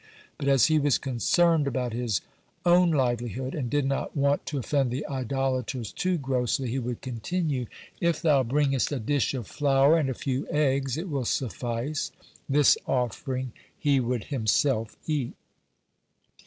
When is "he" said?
0.65-0.79, 6.71-6.79, 13.77-13.99